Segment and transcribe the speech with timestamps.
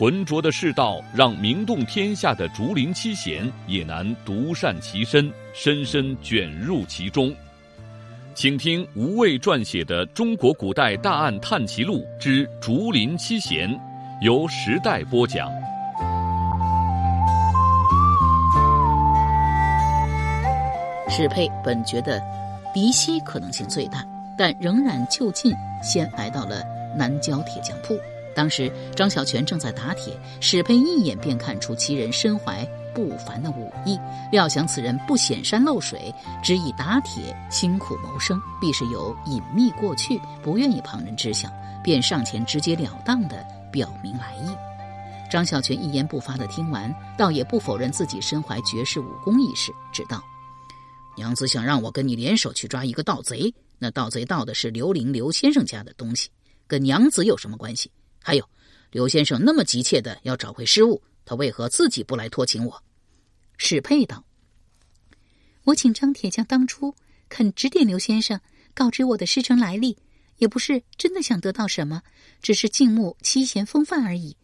[0.00, 7.30] 浑浊的世道，让名动天下的竹林七贤也难独善其身，深深卷入其中。
[8.34, 13.68] 请听吴畏撰写的《中国古代大案探奇录之竹林七贤》，
[14.22, 15.50] 由时代播讲。
[21.10, 22.18] 史佩本觉得
[22.72, 24.02] 嫡系可能性最大，
[24.38, 26.64] 但仍然就近先来到了
[26.96, 28.00] 南郊铁匠铺。
[28.34, 33.98] 当时张小泉正在打铁，史佩一眼便看出其人身怀不凡的武艺。
[34.30, 41.48] 料想此人不显山露水，只以打铁辛苦谋生，必是有隐秘过去，不愿意旁人知晓，
[41.82, 44.48] 便上前直截了当的表明来意。
[45.30, 50.22] 张小泉一言不发的听完，倒也不否认自己身怀绝世武功一事，只道
[51.16, 56.28] ：“娘子想让我跟你联手去抓一个盗贼，那盗贼盗的是刘玲刘先生家的东西，
[56.66, 57.90] 跟娘子有什么关系？”
[58.22, 58.48] 还有，
[58.90, 62.82] 刘先生那么急切的要找回失物，他为何自己不来托请我？
[63.56, 64.24] 史佩道
[65.64, 66.94] ：“我请张铁匠当初
[67.28, 68.40] 肯指点刘先生，
[68.74, 69.96] 告知我的师承来历，
[70.36, 72.02] 也不是真的想得到什么，
[72.42, 74.36] 只是敬慕七贤风范而已。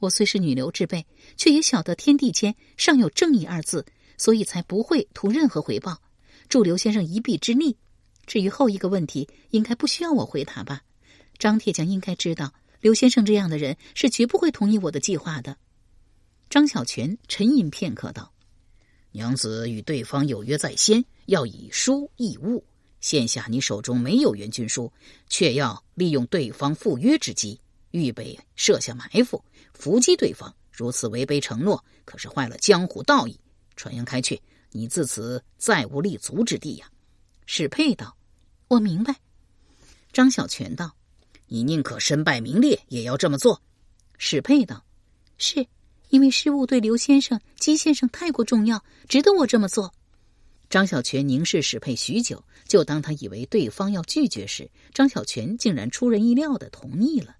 [0.00, 3.86] 我虽是女流之辈，却也晓得天地间尚有正义二字，
[4.16, 6.00] 所以才不会图任何回报，
[6.48, 7.76] 助刘先生一臂之力。
[8.26, 10.82] 至于后一个问题，应该不需要我回答吧？
[11.38, 15.56] 张铁匠应该知道。”刘先生这样的人是绝不会同意我的计划的。
[16.48, 18.32] 张小泉沉吟片刻道
[19.12, 22.64] ：“娘子与对方有约在先，要以书易物。
[23.00, 24.92] 现下你手中没有援军书，
[25.28, 27.60] 却要利用对方赴约之机，
[27.92, 30.54] 预备设下埋伏，伏击对方。
[30.72, 33.38] 如此违背承诺，可是坏了江湖道义。
[33.76, 34.40] 传扬开去，
[34.72, 36.90] 你自此再无立足之地呀。”
[37.46, 38.16] 史佩道
[38.68, 39.14] ：“我明白。”
[40.12, 40.96] 张小泉道。
[41.52, 43.60] 你宁可身败名裂，也要这么做。
[44.18, 44.84] 史佩道
[45.36, 45.66] ：“是
[46.08, 49.92] 因为失误对刘先生、姬先生太过重要，值得我这么做。”
[50.70, 57.34] 张小泉凝视史佩许久，就当他以为对方要拒绝时，张小泉竟然出人意料的同意了。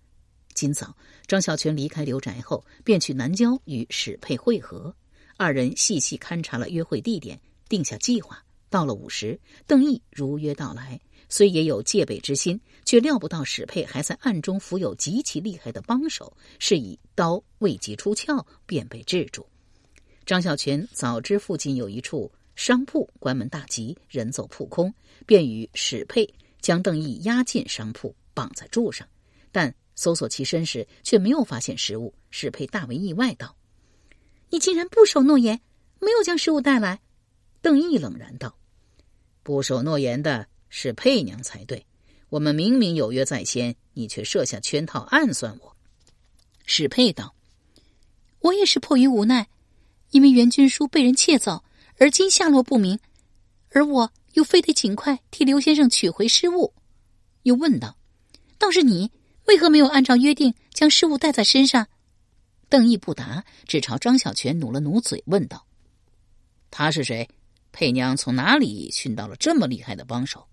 [0.55, 0.97] 今早，
[1.29, 4.93] 张小泉离开刘宅后，便去南郊与史佩会合。
[5.37, 8.43] 二人细细勘察了约会地点，定下计划。
[8.69, 9.39] 到了午时，
[9.69, 11.01] 邓毅如约到来。
[11.31, 19.47] 虽也有戒备之心，却料不到史佩还在暗中服有极其厉害的帮手，是以刀未及出鞘便被制住。
[20.27, 24.93] 张小泉早知附近有一处商铺关门大吉，人走铺空，
[25.25, 26.29] 便与史佩
[26.61, 29.09] 将邓毅押进商铺，绑在柱上。
[29.53, 32.13] 但搜索其身时，却没有发现食物。
[32.31, 33.57] 史佩大为意外，道
[34.51, 35.61] ：“你竟然不守诺言，
[36.01, 37.01] 没有将食物带来？”
[37.63, 38.57] 邓毅冷然道
[39.43, 41.85] ：“不守诺言的。”是佩娘才对，
[42.31, 45.77] 我们明明有约在先，你却设下圈套暗算我。
[46.65, 47.35] 史佩道
[48.41, 49.49] ：“我也是迫于无奈，
[50.11, 51.65] 因为袁军书被人窃走，
[51.99, 52.99] 而今下落不明，
[53.71, 56.73] 而我又非得尽快替刘先生取回失物。”
[57.43, 57.99] 又问道
[58.57, 59.11] ：“倒是你
[59.47, 61.89] 为何没有按照约定将失物带在身上？”
[62.69, 65.67] 邓毅不答，只朝张小泉努了努嘴，问道
[66.71, 67.29] ：“他是谁？
[67.73, 70.47] 佩娘从哪里寻到了这么厉害的帮手？”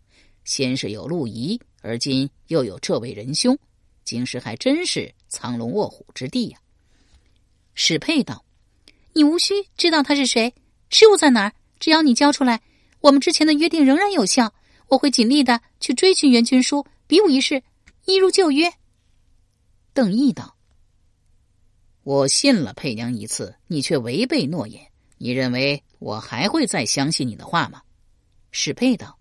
[0.48, 3.60] 先是有陆仪，而今又有这位仁兄，
[4.06, 6.58] 今时还真是藏龙卧虎之地呀。
[7.76, 8.46] 史佩道
[9.12, 10.56] ：“你无需知道他是谁，
[10.90, 12.62] 失物在哪儿，只要你交出来，
[13.02, 14.54] 我们之前的约定仍然有效。
[14.88, 17.62] 我会尽力的去追寻袁军书，比武一事，
[18.06, 18.72] 一如旧约。”
[19.94, 20.56] 邓毅道
[22.04, 24.82] ：“我信了佩娘一次，你却违背诺言，
[25.18, 27.82] 你认为我还会再相信你的话吗？”
[28.52, 29.20] 史佩道。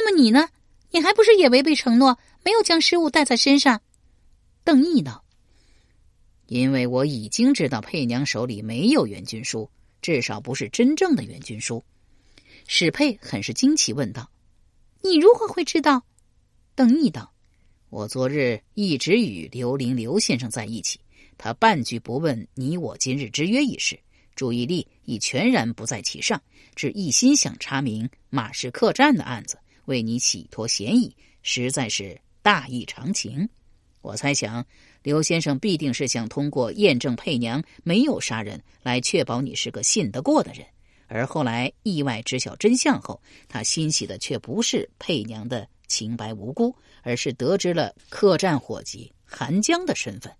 [0.00, 0.48] 那么你呢？
[0.92, 3.82] 你还不是也违背承诺，没有将失物带在身上？
[4.62, 5.24] 邓毅道
[6.46, 9.68] ：“因为我已经知道佩娘手里没有援军书，
[10.00, 11.84] 至少不是真正的援军书。”
[12.68, 14.30] 史佩很是惊奇，问道
[15.02, 16.04] ：“你如何会知道？”
[16.76, 17.34] 邓毅道
[17.90, 21.00] ：“我昨日一直与刘玲刘先生在一起，
[21.36, 23.98] 他半句不问你我今日之约一事，
[24.36, 26.40] 注意力已全然不在其上，
[26.76, 29.58] 只一心想查明马氏客栈的案子。”
[29.88, 33.48] 为你洗脱嫌疑，实在是大义长情。
[34.02, 34.64] 我猜想，
[35.02, 40.64] 刘先生必定是想通过验证佩娘没有杀人，来确保你是个信得过的人。
[41.06, 43.18] 而后来意外知晓真相后，
[43.48, 50.30] 他欣喜的却不是佩娘的清白无辜，而是得知了客栈伙计韩江的身份。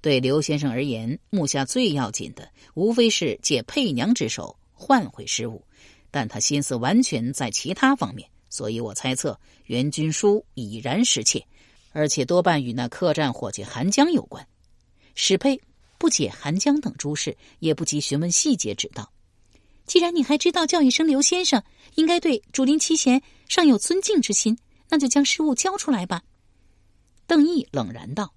[0.00, 5.64] 对刘先生而言，目下最要紧的无非是借佩娘之手换回失物，
[6.12, 11.44] 但他心思完全在其他方面，所以我猜测袁军书已然失窃，
[11.90, 14.46] 而且多半与那客栈伙计韩江有关。
[15.16, 15.60] 史佩
[15.98, 19.10] 不解韩江等诸事，也不及询问细节，只道
[19.86, 21.60] ：“既然你还知道叫一声刘先生，
[21.96, 24.56] 应该对竹林七贤尚有尊敬之心，
[24.88, 26.22] 那就将失物交出来吧。”
[27.26, 28.32] 邓毅冷然道。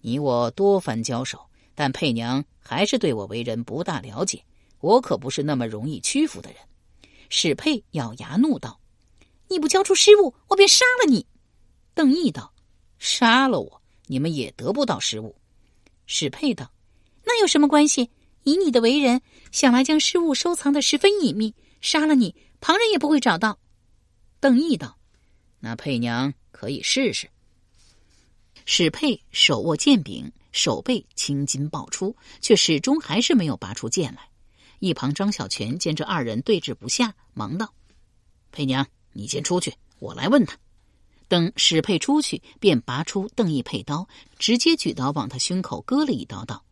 [0.00, 1.44] 你我多番交手，
[1.74, 4.44] 但佩娘还是对我为人不大了解。
[4.78, 6.60] 我可不是那么容易屈服的人。
[7.28, 8.79] 史佩咬牙怒道
[9.50, 11.26] ：“你不交出失物，我便杀了你！”
[11.92, 12.54] 邓毅道
[12.98, 15.36] ：“杀了我，你们也得不到失物。”
[16.06, 16.72] 史佩道
[17.26, 18.08] ：“那有什么关系？
[18.44, 19.20] 以你的为人，
[19.52, 23.58] 想来将失物收藏的十分隐秘，杀了你，旁人也不会找到。”
[24.40, 24.96] 邓毅道
[25.60, 27.28] ：“那佩娘可以试试。”
[28.64, 34.28] 史佩手握剑柄，手背青筋爆出，却始终还是没有拔出剑来。
[34.78, 37.74] 一旁张小泉见这二人对峙不下，忙道
[38.52, 38.86] ：“佩娘，
[39.20, 40.56] 你先出去，我来问他。”
[41.28, 44.08] 等史佩出去，便拔出邓毅佩刀，
[44.38, 46.64] 直接举刀往他胸口割了一刀，道：“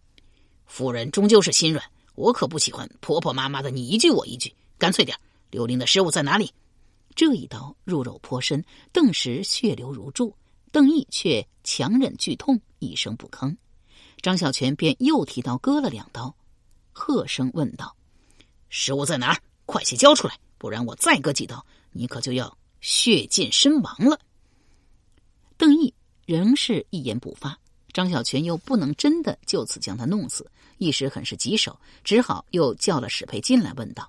[0.65, 1.85] 夫人终究是心软，
[2.15, 5.17] 我可不喜欢婆婆妈妈的你一句我一句，干脆点。
[5.51, 6.51] 刘玲的失物在哪里？”
[7.15, 10.35] 这一刀入肉颇深，顿时血流如注。
[10.73, 13.57] 邓毅却强忍剧痛，一声不吭。
[14.23, 16.35] 张小泉便又提刀割了两刀，
[16.93, 17.95] 喝声问道
[18.71, 19.41] ：“失物在哪儿？
[19.67, 21.65] 快些交出来，不然我再割几刀，
[21.99, 24.19] 你可就要血溅身亡了。”
[25.59, 25.93] 邓毅
[26.25, 27.59] 仍是一言不发。
[27.93, 34.09] 张小泉又不能真的就此将他弄死，一时很是棘手，只好又叫了史佩进来，问道：“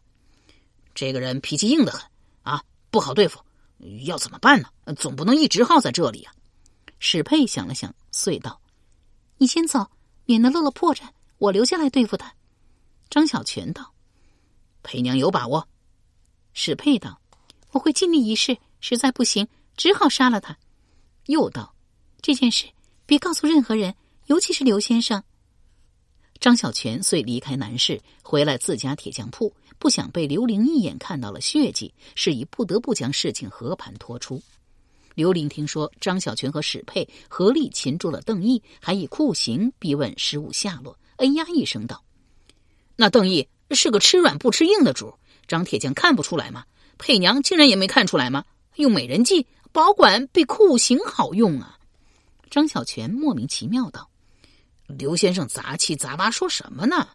[0.94, 2.08] 这个人脾气硬得很
[2.44, 3.40] 啊，不好对付，
[4.04, 4.70] 要怎么办呢？
[4.96, 6.32] 总不能一直耗在这里呀。”
[7.00, 8.62] 史佩想了想，遂道
[9.40, 9.90] ：“你先走，
[10.26, 11.04] 免得露了破绽。
[11.40, 12.32] 我留下来对付他。”
[13.10, 13.94] 张小泉道
[14.84, 15.68] ：“裴娘有把握。”
[16.54, 17.20] 史佩道
[17.72, 20.58] ：“我会尽力一试，实在不行，只好杀了他。”
[21.28, 21.76] 又道
[22.22, 22.66] ：“这件事
[23.06, 23.96] 别告诉任何人，
[24.26, 25.24] 尤其是刘先生。”
[26.40, 34.42] 张小泉遂离开南市，回来自家铁匠铺，不想被刘玲一眼看到了血迹，是以不得不将事情和盘托出。
[35.16, 42.02] 刘玲听说张小泉和史佩合力擒住了邓毅，还以酷刑逼问失物下落，哎呀一声道
[42.96, 45.14] ：“那邓毅是个吃软不吃硬的主，
[45.46, 46.64] 张铁匠看不出来吗？
[47.00, 48.46] 佩娘竟然也没看出来吗？
[48.76, 51.80] 用美人计保管比酷刑好用啊！”
[52.52, 54.10] 张小泉莫名其妙道
[54.86, 57.10] ：“刘先生杂七杂八说什么呢？”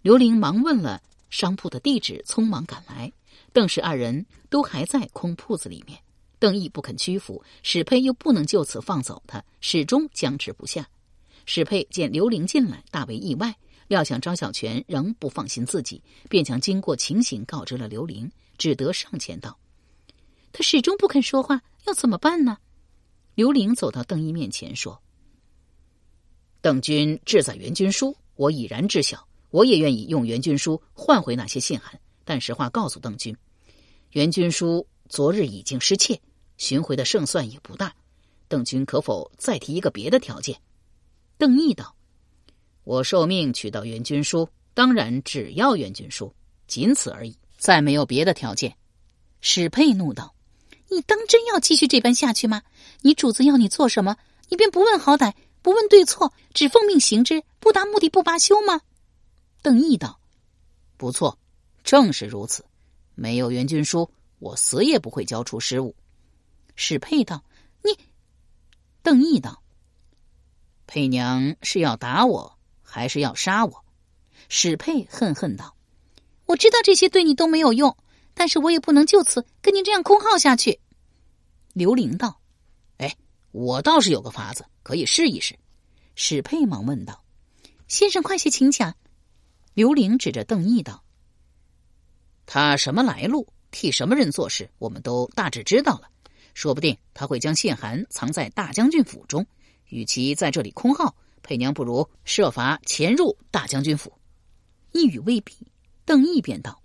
[0.00, 3.12] 刘玲忙问了商铺的地址，匆忙赶来。
[3.52, 5.98] 邓氏二人都还在空铺子里面。
[6.38, 10.86] 邓毅不肯屈服，史佩又不能就此放走他，始终僵持不下。
[11.46, 13.56] 史佩见刘玲进来，大为意外，
[13.88, 19.58] 料想张小泉仍不放心自己，便将经过情形告知了刘玲，只得上前道
[20.52, 22.58] ：“他始终不肯说话，要怎么办呢？”
[23.34, 25.00] 刘玲走到邓毅面前说
[26.60, 31.98] ：“邓军志在袁军书，我已然知晓，我也愿意用袁军书换回那些信函。
[32.24, 33.34] 但实话告诉邓军，
[34.10, 36.20] 袁军书昨日已经失窃。”
[36.58, 37.94] 寻回的胜算也不大，
[38.48, 40.60] 邓军可否再提一个别的条件？
[41.36, 41.94] 邓毅道
[42.82, 46.34] ：“我受命取到袁军书，当然只要袁军书，
[46.66, 48.76] 仅此而已，再没有别的条件。”
[49.42, 50.34] 史佩怒道
[50.90, 52.62] ：“你当真要继续这般下去吗？
[53.02, 54.16] 你主子要你做什么，
[54.48, 58.80] 你便不问好歹，不问对错，只奉命行之，不达目的不罢休吗？”
[59.60, 60.18] 邓毅道
[60.96, 61.38] ：“不错，
[61.84, 62.64] 正是如此。
[63.14, 65.94] 没有袁军书，我死也不会交出失物。”
[66.74, 67.44] 史佩道
[67.82, 67.96] ：“你。”
[69.02, 69.62] 邓毅道
[70.86, 73.84] ：“佩娘是要打我，还是要杀我？”
[74.48, 75.74] 史佩恨恨道
[76.48, 77.94] ：“我知道这些对你都没有用，
[78.32, 80.80] 但是我也不能就此跟你这样空耗下去。”
[81.74, 82.40] 刘玲道
[82.96, 83.14] ：“哎，
[83.52, 85.54] 我倒是有个法子，可以试一试。”
[86.16, 87.22] 史佩忙问道
[87.86, 88.96] ：“先生，快些请讲。”
[89.74, 91.04] 刘玲指着邓毅道
[92.46, 96.08] ：“他什么来路，替什么人做事，我们都大致知道了。”
[96.54, 99.46] 说不定他会将信函藏在大将军府中，
[99.90, 104.12] 与其在这里空耗，佩娘不如设法潜入大将军府。
[104.90, 105.54] 一语未毕，
[106.08, 106.80] 邓毅便道：“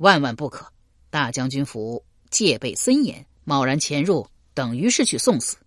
[0.00, 0.72] 万万不可！
[1.10, 5.58] 大将军府戒备森严，贸然潜入等于是去送死。”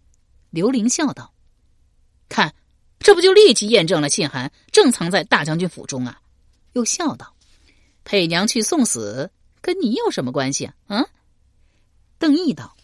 [0.50, 1.32] 刘玲笑道
[2.28, 2.56] ：“看，
[2.98, 6.20] 这不就立即验证了信函正藏在大将军府中啊？”
[6.74, 7.36] 又笑道
[8.04, 9.30] ：“佩娘去送死，
[9.62, 10.74] 跟你有什么关系啊？
[10.88, 11.06] 啊？
[12.18, 12.76] 邓毅道：“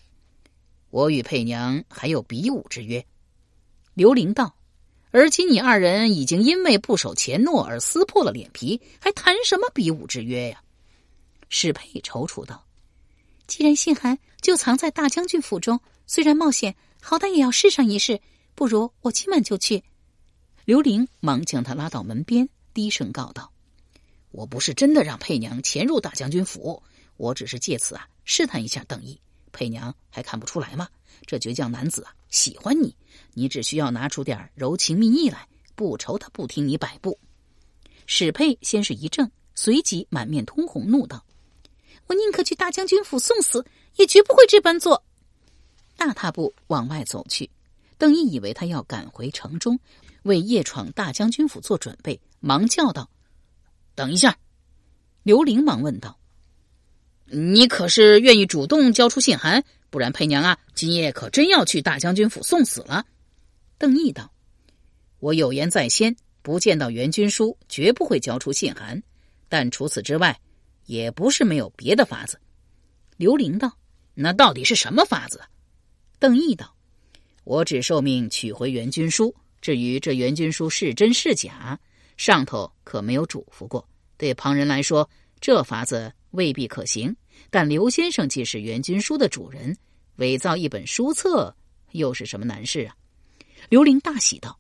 [0.92, 3.04] 我与佩娘还有比武之约。”
[3.96, 4.56] 刘玲道
[5.12, 10.62] ：“而今你二人已经因为不守前诺而撕破了脸皮，还谈什么比武之约呀？”
[11.50, 12.66] 史佩踌躇道
[13.48, 18.22] ：“既然信函就藏在大将军府中，虽然冒险，好歹也要试上一试。
[18.54, 19.84] 不如我今晚就去。”
[20.66, 23.52] 刘玲忙将他拉到门边，低声告道
[24.30, 26.84] ：“我不是真的让佩娘潜入大将军府，
[27.18, 29.20] 我只是借此啊试探一下邓毅。
[29.52, 30.88] 佩娘还看不出来吗？
[31.26, 32.96] 这倔强男子啊喜欢你，
[33.34, 37.18] 你只需要拿出点柔情蜜意来，不愁他不听你摆布。”
[38.06, 41.24] 史佩先是一怔，随即满面通红，怒道
[42.08, 43.66] ：“我宁可去大将军府送死，
[43.98, 45.04] 也绝不会这般做。”
[45.98, 47.50] 大踏步往外走去。
[47.98, 49.80] 邓毅以为他要赶回城中。
[50.24, 53.10] 为夜闯大将军府做准备，忙叫道
[53.96, 54.38] ：“等一下！”
[55.24, 56.19] 刘玲忙问道
[57.32, 59.64] ：“你可是愿意主动交出信函？
[59.90, 63.06] 不然佩娘啊，今夜可真要去大将军府送死了。”
[63.78, 64.32] 邓毅道
[65.20, 69.02] ：“我有言在先，不见到袁军书，绝不会交出信函。
[69.48, 70.40] 但除此之外，
[70.86, 72.40] 也不是没有别的法子。”
[73.18, 73.76] 刘玲道
[74.14, 75.42] ：“那到底是什么法子？”
[76.20, 76.76] 邓毅道
[77.46, 81.78] ：“我只受命取回袁军书。”至于这袁军书是真是假，
[82.16, 83.86] 上头可没有嘱咐过。
[84.18, 85.10] 对旁人来说，
[85.42, 87.14] 这法子未必可行。
[87.50, 89.76] 但刘先生既是袁军书的主人，
[90.18, 91.56] 伪造一本书册
[91.92, 92.96] 又是什么难事啊？
[93.70, 94.60] 刘玲大喜道：“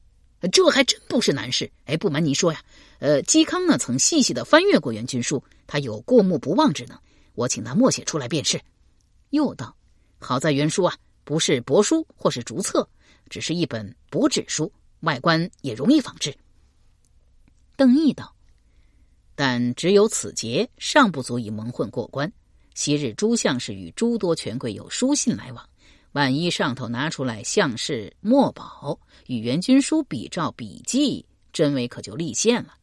[0.52, 1.72] 这还真不是难事。
[1.86, 2.62] 哎，不瞒您说呀，
[3.00, 7.00] 呃，嵇康呢曾细细的翻阅过袁军书，他有过目不忘之能。
[7.36, 8.60] 我请他默写出来便是。”
[9.32, 9.76] 又道
[10.20, 12.88] ：“好在原书啊，不是帛书或是竹册，
[13.30, 14.72] 只是一本薄纸书。”
[15.02, 16.36] 外观也容易仿制。
[17.78, 18.36] 邓毅道
[19.34, 22.30] ：“但只有此节尚不足以蒙混过关。
[22.80, 25.70] 昔日诸相是与诸多权贵有书信来往，
[26.14, 32.76] 万一上头拿出来相氏墨宝与袁军书比照笔记，真伪可就立现了。”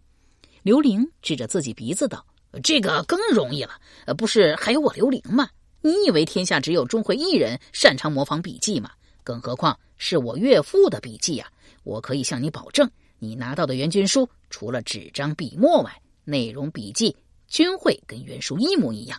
[0.62, 2.26] 刘玲指着自己鼻子道
[2.62, 3.80] ：“这个更容易了，
[4.18, 5.48] 不是还有我刘玲吗？
[5.80, 8.90] 你以为天下只有钟会一人擅长模仿笔记吗？
[9.24, 11.50] 更何况是我岳父的笔记呀！”
[11.84, 12.86] 我可以向你保证，
[13.18, 17.16] 你拿到的元军书除了纸张笔墨外，内容笔记
[17.48, 19.18] 均会跟原书一模一样。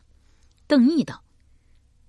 [0.68, 1.24] 邓毅道：“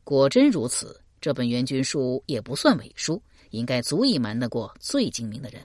[0.02, 5.64] 果真如此，这本原军书也不算伪书，应该足以瞒得过最精明的人。”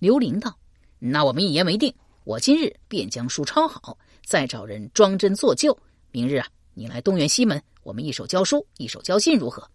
[0.00, 0.58] 刘玲道
[0.98, 1.94] ：“那我们一言为定，
[2.24, 5.78] 我今日便将书抄好，再找人装真做旧。
[6.10, 9.70] 明日啊，你来东园西门，我们一手交书，一手交信，如何？”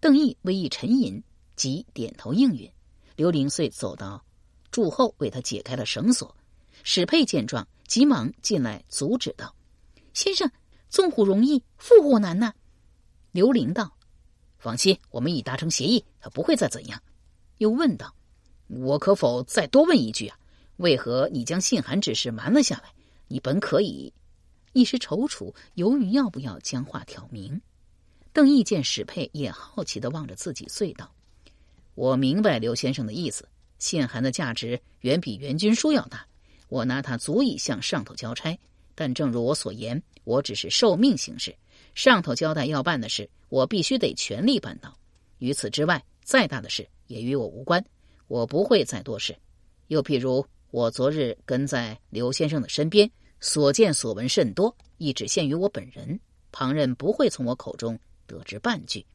[0.00, 1.22] 邓毅微一沉吟，
[1.54, 2.70] 即点头应允。
[3.14, 4.24] 刘玲遂走到
[4.70, 6.34] 柱后，为他解开了绳索。
[6.82, 9.54] 史佩见状，急忙进来阻止道
[10.14, 10.50] ：“先生，
[10.88, 12.52] 纵虎容易，缚虎难呐。”
[13.32, 13.96] 刘玲道
[14.58, 17.02] ：“放心，我们已达成协议，他不会再怎样。”
[17.58, 18.14] 又问道
[18.68, 20.38] ：“我可否再多问一句啊？
[20.76, 22.92] 为何你将信函之事瞒了下来？
[23.28, 24.12] 你本可以……”
[24.74, 27.60] 一时踌躇，犹豫要不要将话挑明。
[28.32, 31.10] 邓毅见史佩也好奇的望着自己，遂道。
[31.94, 36.24] 我明白刘先生的意思，信函的价值远比援军书要大，
[36.68, 38.56] 我拿它足以向上头交差。
[38.94, 41.56] 但正如我所言，我只是受命行事，
[41.94, 44.94] 上头交代要办的事，我必须得全力办到。
[45.38, 47.82] 于此之外，再大的事也与我无关，
[48.26, 49.34] 我不会再多事。
[49.86, 56.20] 又譬如我昨日跟在刘先生的身边，所见所闻甚多，亦只限于我本人，
[56.52, 59.06] 旁人不会从我口中得知半句。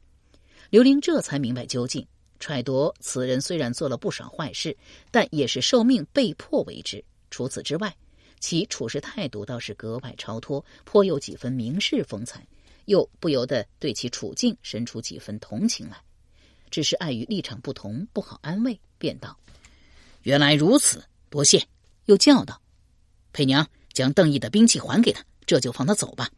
[0.68, 2.04] 刘玲这才明白究竟。
[2.40, 4.76] 揣度此人虽然做了不少坏事，
[5.12, 7.02] 但也是受命被迫为之。
[7.30, 7.96] 除此之外，
[8.44, 12.46] 其处事态度倒是格外超脱，颇有几分名士风采，
[12.84, 15.96] 又不由得对其处境生出几分同情来。
[16.70, 19.34] 只是碍于立场不同，不好安慰，便道
[20.24, 21.66] ：“原来如此，多谢。”
[22.04, 22.60] 又叫道
[23.32, 26.28] ：“佩娘，将邓毅的兵器还给他，这就放他走吧。”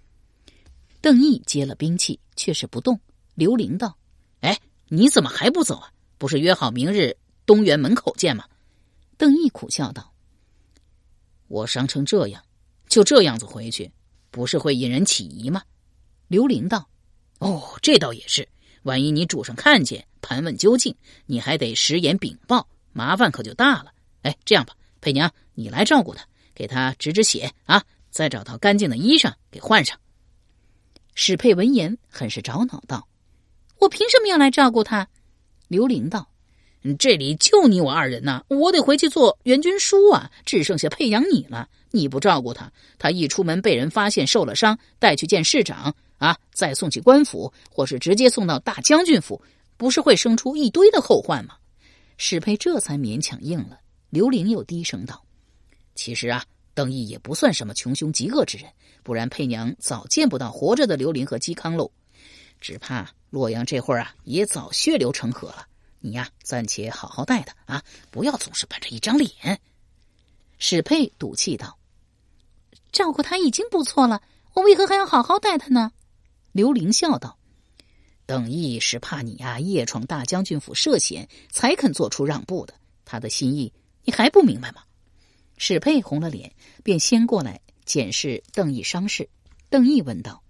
[1.03, 3.01] 邓毅接了兵器，却是不动。
[3.35, 3.99] 刘玲道
[4.43, 8.45] ：“哎，你怎么还不走啊？”不是约好明日东园门口见吗？
[9.19, 10.13] 邓毅苦笑道
[11.49, 12.43] ：“我伤成这样，
[12.88, 13.91] 就这样子回去，
[14.31, 15.62] 不是会引人起疑吗？”
[16.29, 16.88] 刘玲道
[17.38, 18.49] ：“哦，这倒也是。
[18.83, 20.95] 万一你主上看见，盘问究竟，
[21.26, 23.93] 你还得实言禀报，麻烦可就大了。
[24.23, 26.25] 哎，这样吧，佩娘，你来照顾他，
[26.55, 29.99] 给他止止血啊，再找套干净的衣裳给换上。”
[31.15, 33.09] 史佩闻言很是着恼，道
[33.81, 35.09] ：“我凭什么要来照顾他？”
[35.69, 36.29] 刘玲道
[36.95, 41.69] ：“这里就你我二人呐，我得回去做援军书啊，只剩下佩阳你了。
[41.90, 49.40] 你不照顾他，他一出门被人发现受了伤，带去见市长啊，再送去官府，或是直接送到大将军府，
[49.76, 51.55] 不是会生出一堆的后患吗？
[52.19, 53.81] 史佩这才勉强应了。
[54.11, 55.25] 刘玲又低声道
[55.95, 58.71] ：“其实啊，邓毅也不算什么穷凶极恶之人，
[59.02, 61.90] 不然佩娘早见不到活着的刘玲和嵇康喽。
[62.61, 65.66] 只怕洛阳这会儿啊，也早血流成河了。”
[66.07, 69.61] 你呀，暂且好好待他啊，不要总是板着一张脸。”
[70.59, 71.77] 史佩赌气道
[72.93, 74.23] ，“照顾他已经不错了，
[74.55, 75.91] 我为何还要好好待他呢？”
[76.53, 77.37] 刘玲笑道
[78.25, 82.75] ，“邓毅是怕你呀夜闯大将军府涉险，才肯做出让步的。
[83.05, 83.73] 他的心意
[84.05, 84.83] 你还不明白吗？”
[85.59, 89.29] 史佩红了脸，便先过来检视邓毅伤势。
[89.69, 90.43] 邓毅问道：“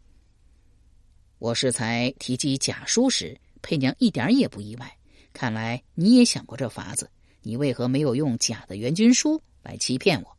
[1.39, 4.96] 我是才提及假书时，佩娘一点也不意外。”
[5.37, 7.11] 看来你也想过这法子，
[7.43, 10.35] 你为何没有用假的援军书来欺骗我？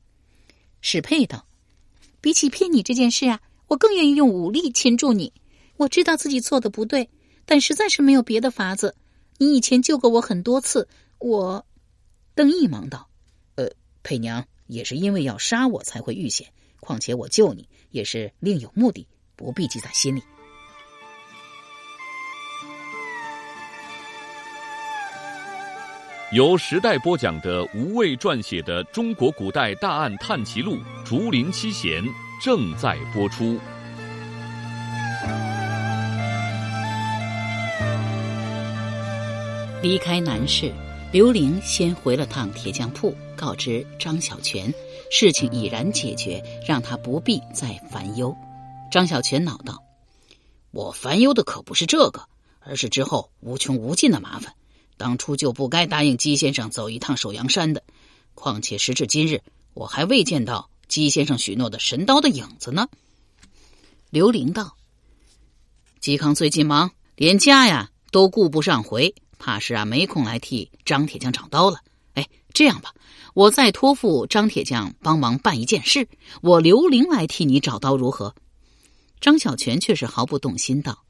[0.82, 1.46] 史佩道
[2.20, 5.32] ：“比起骗你这件事啊，我更愿意用武力擒住你。
[5.76, 7.08] 我知道自己做的不对，
[7.46, 8.96] 但实在是没有别的法子。
[9.38, 10.88] 你以前救过我很多次，
[11.20, 11.64] 我……”
[12.34, 13.08] 邓毅忙道
[13.54, 13.70] ：“呃，
[14.02, 20.24] 佩娘也是因为要杀我才会遇险，况且我救你也是另有目的，不必记在心里。”
[26.38, 32.04] 由时代播讲的吴畏撰写的《中国古代大案探奇录·竹林七贤》
[32.40, 33.60] 正在播出。
[39.82, 40.72] 离开南市，
[41.12, 44.72] 刘玲先回了趟铁匠铺，告知张小泉
[45.10, 48.38] 事情已然解决，让他不必再烦忧。
[48.92, 49.82] 张小泉恼道
[50.70, 52.28] ：“我烦忧的可不是这个，
[52.60, 54.54] 而是之后无穷无尽的麻烦。”
[54.98, 57.84] 当初就不该答应姬先生走一趟首阳山的，
[58.34, 59.42] 况且时至今日，
[59.74, 62.88] 我还未见到姬先生许诺的神刀的影子呢。
[64.10, 64.76] 刘玲道
[66.02, 71.80] ：“嵇康最近忙，连家呀都顾不上回，怕是啊没空来替张铁匠找刀了。
[72.14, 72.94] 哎，这样吧，
[73.34, 76.08] 我再托付张铁匠帮忙办一件事，
[76.42, 78.34] 我刘玲来替你找刀如何？”
[79.22, 81.04] 张小泉却是毫不动心道。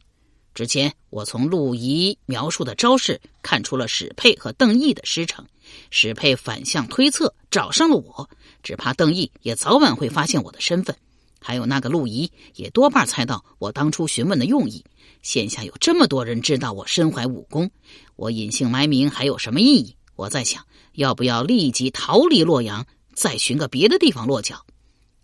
[0.58, 5.46] 之前我从陆仪描述的招式看出了史佩和邓毅的师承，
[5.92, 8.28] 史佩反向推测找上了我，
[8.64, 10.98] 只怕邓毅也早晚会发现我的身份。
[11.40, 14.84] 还有那个陆仪也多半猜到我当初询问的用意。
[15.22, 17.70] 现下有这么多人知道我身怀武功，
[18.16, 19.96] 我隐姓埋名还有什么意义？
[20.16, 24.66] 我在想，要不要立即逃离洛阳，再寻个别的地方落脚？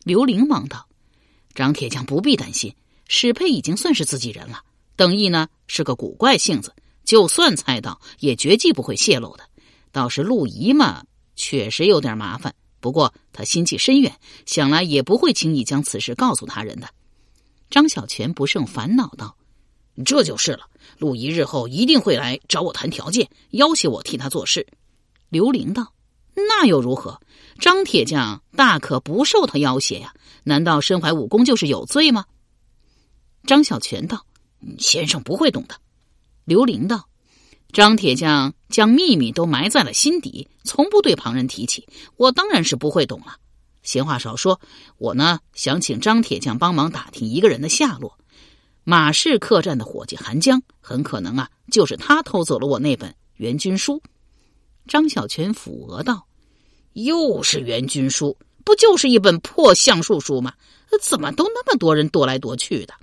[0.04, 0.88] 刘玲忙道
[1.56, 2.76] ：“张铁匠不必担心，
[3.08, 4.62] 史佩已经算是自己人了。”
[4.96, 9.44] 邓毅呢是个古怪性子，就算猜到也绝技不会泄露的。
[9.92, 11.04] 倒是陆仪嘛，
[11.36, 12.54] 确实有点麻烦。
[12.80, 16.90] 不过他心计深远，想来也不会轻易将此事告诉他人的。
[17.70, 19.38] 张小泉不胜烦恼道
[20.06, 24.68] ：“这就是了，陆仪日后一定会来找我谈条件，要挟我替他做事。”
[25.30, 25.94] 刘玲道
[26.36, 27.20] ：“那又如何？
[27.58, 32.26] 张铁匠大可不受他要挟呀，难道身怀武功就是有罪吗？”
[33.48, 34.26] 张小泉道。
[34.80, 35.76] 先生不会懂的，
[36.46, 37.08] 刘玲道
[37.72, 41.88] ：“张铁匠将秘密都埋在了心底，从不对旁人提起。
[42.18, 43.38] 我当然是不会懂了。
[43.82, 44.62] 闲话少说，
[44.98, 48.18] 我呢想请张铁匠帮忙打听一个人的下落。
[48.84, 54.02] 马氏客栈的伙计韩江，很可能啊就是他偷走了我那本援军书。”
[54.88, 56.28] 张小泉抚额道
[56.94, 60.54] ：“又是援军书，不就是一本破相术书吗？
[61.02, 62.94] 怎么都那么多人踱来踱去的？”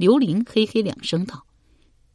[0.00, 1.44] 刘玲嘿嘿两声道：“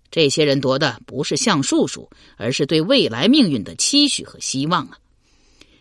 [0.10, 4.98] 这些人夺的不是橡树书，而是对未来命运的期许和希望啊！”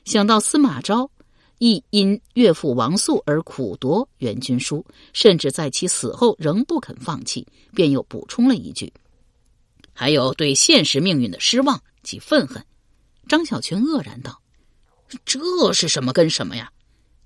[0.05, 1.11] 想到司马昭
[1.57, 8.93] 亦因岳父王肃而苦夺援军书，甚至在其死后仍不肯放弃，便又补充了一句
[9.95, 12.63] ：“还有对现实命运的失望及愤恨。”
[13.29, 14.43] 张小泉愕然道
[15.25, 16.71] ：“这是什么跟什么呀？”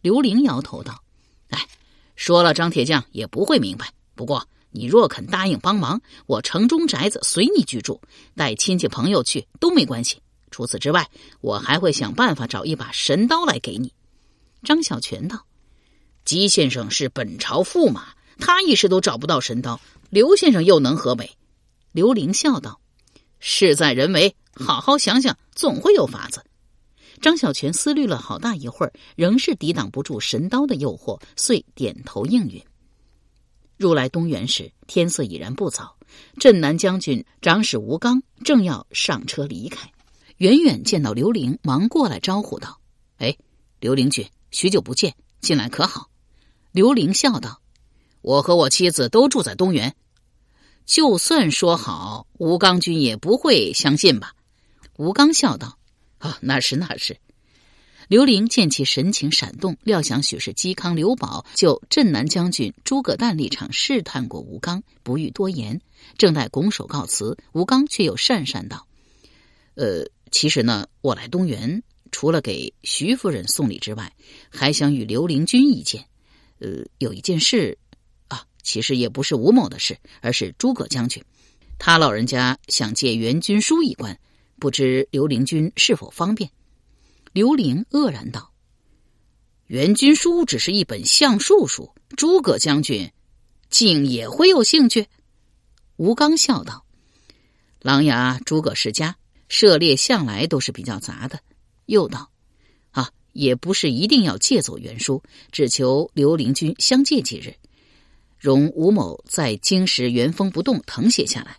[0.02, 1.02] 刘玲摇头道
[1.50, 1.66] ：“哎，
[2.14, 3.92] 说了张铁匠也不会明白。
[4.14, 8.00] 不过。”你若肯答应帮忙，我城中宅子随你居住，
[8.37, 10.20] 带亲戚朋友去都没关系。
[10.50, 11.09] 除此之外，
[11.40, 13.92] 我还会想办法找一把神刀来给你。”
[14.62, 15.46] 张小泉道
[16.24, 21.31] ，“姬先生是本朝驸马，他一时都找不到神刀，刘先生又能何为？”
[21.92, 22.81] 刘玲笑道
[23.40, 26.44] ：“事在人为，好好想想，总会有法子。”
[27.20, 32.62] 张小泉思虑了好大一会儿，仍是抵挡不住神刀的诱惑，遂点头应允。
[33.78, 35.96] 入来东园时，天色已然不早。
[36.38, 39.92] 镇南将军长史吴刚正要上车离开，
[40.38, 42.80] 远远见到刘玲，忙过来招呼道
[43.18, 43.36] ：“哎，
[43.78, 46.10] 刘玲君，许久不见，近来可好？”
[46.72, 47.60] 刘玲笑道
[48.20, 49.94] ：“我和我妻子都住在东园，
[50.86, 54.34] 就算说好，吴刚君也不会相信吧？”
[54.96, 55.78] 吴刚笑道
[56.18, 57.18] ：“啊，那是那是。”
[58.09, 65.79] 刘玲见其神情闪动，料想许是嵇康、刘宝就镇南将军诸葛诞立场试探过吴刚，不欲多言。
[66.16, 68.87] 正待拱手告辞，吴刚却又讪讪道
[69.77, 74.11] ：“呃，其实呢，我来东园除了给徐夫人送礼之外，
[74.49, 76.07] 还想与刘灵君一见。
[76.61, 77.77] 呃，有一件事
[78.29, 81.23] 啊，其实也不是吴某的事，而是诸葛将军，
[81.79, 84.18] 他老人家想借援军书一关，
[84.59, 86.51] 不知刘灵君是否方便？”
[87.32, 88.52] 刘玲愕然道
[89.68, 93.12] ：“元军书只是一本相术书，诸葛将军
[93.68, 95.06] 竟也会有兴趣？”
[95.96, 96.84] 吴刚笑道
[97.80, 99.16] ：“琅琊诸葛世家
[99.48, 101.40] 涉猎向来都是比较杂的。”
[101.86, 102.30] 又道
[102.92, 107.54] ：“啊，也不是一定要借走原书，只求刘灵君相借几日，
[108.38, 111.58] 容吴某在京时原封不动誊写下来，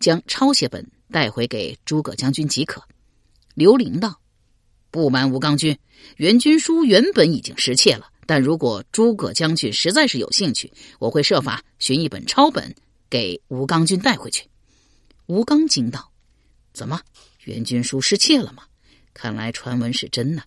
[0.00, 2.82] 将抄写本带回给诸葛将军即可。”
[3.54, 4.20] 刘玲道。
[4.96, 5.76] 不瞒吴刚君，
[6.16, 8.08] 援军书原本已经失窃了。
[8.24, 12.74] 但如果诸葛将军实在是有兴趣，我会设法寻一本抄本
[13.10, 14.48] 给吴刚君带回去。
[15.26, 16.10] 吴刚惊道
[16.72, 16.98] ：“怎么，
[17.44, 18.62] 元军书失窃了吗？
[19.12, 20.42] 看来传闻是真的。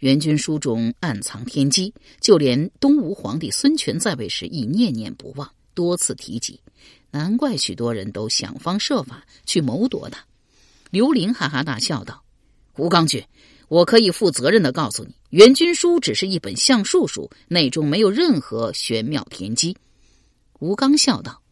[0.00, 6.60] 元军书中暗藏天机，就连东吴皇帝孙权在位时亦念念不忘，多次提及。
[7.12, 10.22] 难怪许多人都想方设法去谋夺他。”
[10.92, 12.22] 刘玲哈哈大笑道
[12.76, 13.24] ：“吴刚君。”
[13.68, 19.76] 我可以负责任的告诉你，《元军书》只是一本相术书，内中没有任何玄妙天机。
[20.60, 21.42] 吴刚笑道：“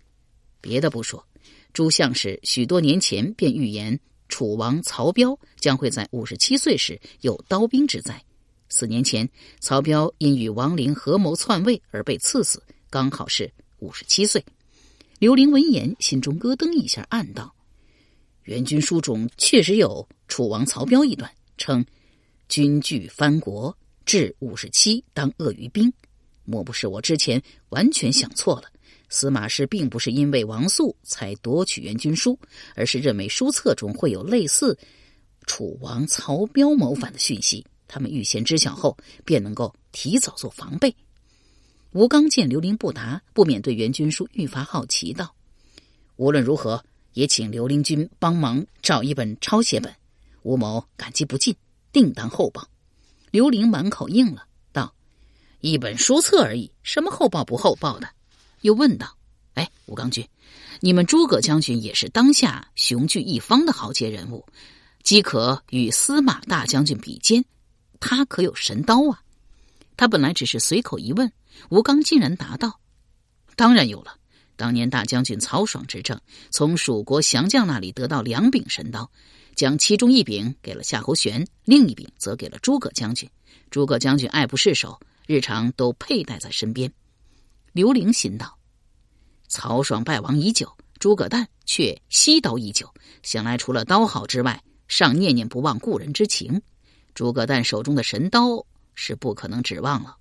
[0.62, 1.26] 别的不说，
[1.72, 3.98] 朱相士许多年前便预言
[4.28, 8.22] 楚王曹彪将会在五十七岁时有刀兵之灾。
[8.68, 14.44] 四年前，曹彪因与王陵合谋篡位而被赐死，刚好是五十七岁。”
[15.18, 17.52] 刘玲闻言，心中咯噔一下，暗道
[18.50, 21.84] ：“《元军书》中确实有楚王曹彪一段，称。”
[22.48, 25.92] 军据藩国，至五十七当鳄鱼兵，
[26.44, 28.64] 莫不是我之前完全想错了？
[29.08, 32.38] 司马师并不是因为王肃才夺取援军书，
[32.74, 34.76] 而是认为书册中会有类似
[35.46, 40.94] 楚王曹彪谋反的讯息，他们预先知晓后，便能够提早做防备。
[41.92, 45.32] 吴刚见刘玲不答，不免对援军书愈发好奇，道
[46.16, 49.94] ：“无论如何，也请刘灵君帮忙找一本抄写本，
[50.42, 51.54] 吴某感激不尽。”
[51.94, 52.68] 定当厚报。
[53.30, 54.94] 刘玲满口应了，道
[55.60, 58.08] ：“一本书册而已，什么厚报不厚报的？”
[58.62, 59.16] 又问道
[59.54, 60.28] ：“哎，吴刚君，
[60.80, 64.44] 你们诸葛将军也是当下雄踞一方的豪杰人物，
[65.02, 67.44] 即可与司马大将军比肩，
[68.00, 69.22] 他可有神刀啊？”
[69.96, 71.32] 他本来只是随口一问，
[71.70, 72.80] 吴刚竟然答道
[73.56, 74.16] ：“当然有了。
[74.56, 79.08] 当年大将军曹爽执政，从蜀国降将那里得到两柄神刀。”
[79.54, 83.28] 将其中一柄给了夏侯玄，另一柄则给了诸葛将军。
[83.70, 86.92] 诸葛将军爱不释手，日常都佩戴在身边。
[87.72, 88.58] 刘玲心道：
[89.48, 96.60] 曹爽败亡已久，诸葛诞却惜刀已久，想来除了刀好之外，尚念念不忘故人之情。
[97.14, 98.64] 诸葛诞手中的神刀
[98.94, 100.16] 是不可能指望了。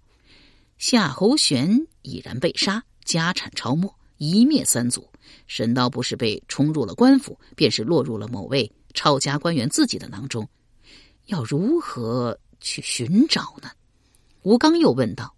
[0.77, 5.07] 夏侯玄已然被杀，家产超没，一灭三族。
[5.47, 8.71] 神刀不是被冲入了官府，便是落入了某位。
[8.95, 10.47] 抄家官员自己的囊中，
[11.25, 13.71] 要如何去寻找呢？
[14.43, 15.33] 吴刚又问道：“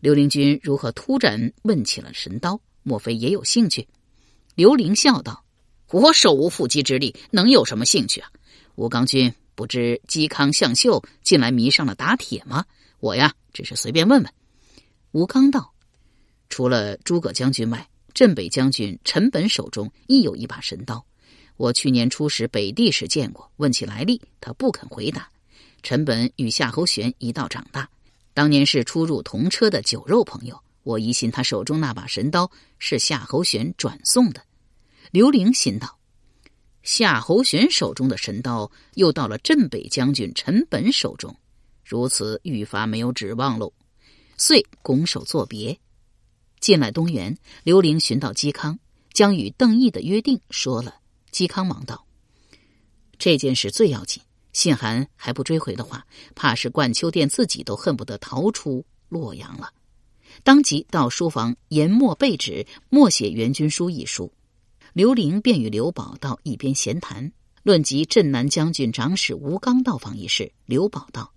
[0.00, 2.60] 刘灵君如何突然问起了神刀？
[2.82, 3.86] 莫非也有兴趣？”
[4.56, 5.44] 刘玲笑道
[5.92, 8.28] ：“我手无缚鸡之力，能有什么兴趣啊？
[8.74, 12.64] 吴刚君不知嵇康、向秀近来迷上了打铁吗？
[12.98, 14.32] 我呀，只是随便问问。”
[15.12, 15.72] 吴刚道
[16.50, 21.04] ：“除了诸葛将军外，镇北将军陈本手中亦有一把神刀。”
[21.58, 25.28] 我去年初时北地时见过，问起来历，他不肯回答。
[25.82, 27.88] 陈本与夏侯玄一道长大，
[28.32, 30.60] 当年是出入同车的酒肉朋友。
[30.84, 34.40] 我疑心他手中那把神刀是夏侯玄转送的。
[35.10, 35.98] 刘玲心道：
[36.84, 41.34] 夏侯玄手中的神刀又到了镇北将军陈本手中，
[41.84, 43.72] 如此愈发没有指望喽。
[44.36, 45.76] 遂拱手作别。
[46.60, 48.78] 进来东园，刘玲寻到嵇康，
[49.12, 50.96] 将与邓毅的约定说了。
[51.32, 52.06] 嵇康忙道
[53.18, 59.72] ：“这件事最要紧，信函还不追回的话，怕是冠秋殿自己都恨不得逃出洛阳了。”
[60.44, 64.32] 当即到书房研墨备纸，默写《援军书》一书。
[64.92, 67.32] 刘玲便与刘宝到一边闲谈。
[67.64, 71.34] 论及镇南将军长史吴刚到访一事，刘宝道：“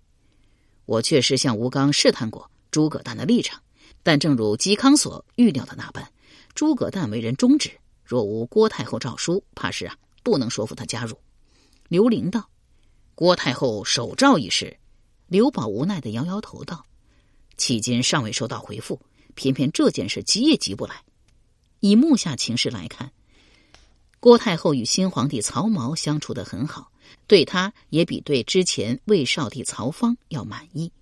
[0.86, 3.60] 我确实向吴刚试探过诸葛诞的立场，
[4.02, 6.10] 但正如嵇康所预料的那般，
[6.54, 7.70] 诸葛诞为人忠直，
[8.04, 11.18] 若无郭太后诏书，怕是啊不能说服他加入。”
[11.88, 12.48] 刘伶道
[13.14, 14.78] ：“郭太后手诏一事。”
[15.28, 16.84] 刘宝无奈的摇摇头道
[17.56, 19.00] ：“迄今尚未收到回复，
[19.34, 21.02] 偏偏这件事急也急不来。
[21.80, 23.12] 以目下情势来看，
[24.20, 26.92] 郭太后与新皇帝曹髦相处的很好，
[27.26, 30.92] 对他也比对之前魏少帝曹芳要满意。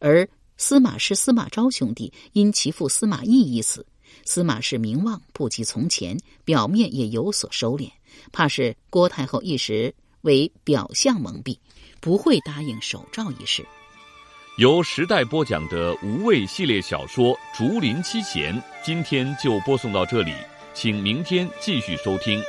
[0.00, 3.86] 而司马师、司马昭兄弟因其父司马懿一死，
[4.24, 7.88] 司马氏名望不及从前，表面也有所收敛，
[8.32, 11.56] 怕是郭太后一时为表象蒙蔽，
[12.00, 13.64] 不会答应手诏一事。”
[14.58, 18.52] 由时代播讲的无畏系列小说《竹林七贤》，
[18.84, 20.32] 今天就播送到这里，
[20.74, 22.42] 请明天继续收听。